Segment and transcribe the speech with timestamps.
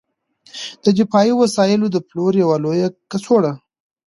[0.83, 3.53] د دفاعي وسایلو د پلور یوه لویه کڅوړه